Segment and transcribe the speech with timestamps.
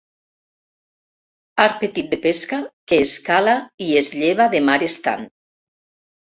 [1.65, 2.59] Art petit de pesca
[2.93, 3.55] que es cala
[3.89, 5.29] i es lleva de mar estant.